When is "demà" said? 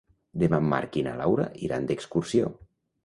0.43-0.59